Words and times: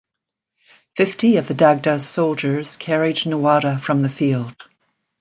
Fifty 0.95 1.37
of 1.37 1.47
the 1.47 1.53
Dagda's 1.53 2.09
soldiers 2.09 2.75
carried 2.75 3.17
Nuada 3.27 3.79
from 3.79 4.01
the 4.01 4.09
field. 4.09 4.55